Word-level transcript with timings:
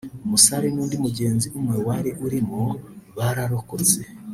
umusare 0.25 0.67
n’undi 0.71 0.95
mugenzi 1.05 1.47
umwe 1.57 1.75
wari 1.87 2.11
urimo 2.25 2.61
bararokotse 3.17 3.99